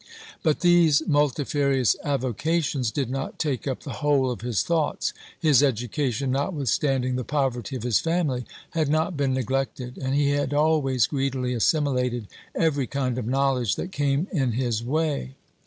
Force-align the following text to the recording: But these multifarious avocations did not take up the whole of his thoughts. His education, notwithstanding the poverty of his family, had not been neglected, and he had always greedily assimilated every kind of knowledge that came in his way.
But 0.41 0.61
these 0.61 1.03
multifarious 1.05 1.95
avocations 2.03 2.89
did 2.89 3.07
not 3.07 3.37
take 3.37 3.67
up 3.67 3.81
the 3.83 3.91
whole 4.01 4.31
of 4.31 4.41
his 4.41 4.63
thoughts. 4.63 5.13
His 5.39 5.61
education, 5.61 6.31
notwithstanding 6.31 7.17
the 7.17 7.23
poverty 7.23 7.75
of 7.75 7.83
his 7.83 7.99
family, 7.99 8.45
had 8.71 8.89
not 8.89 9.15
been 9.15 9.35
neglected, 9.35 9.99
and 9.99 10.15
he 10.15 10.31
had 10.31 10.55
always 10.55 11.05
greedily 11.05 11.53
assimilated 11.53 12.29
every 12.55 12.87
kind 12.87 13.19
of 13.19 13.27
knowledge 13.27 13.75
that 13.75 13.91
came 13.91 14.25
in 14.31 14.53
his 14.53 14.83
way. 14.83 15.35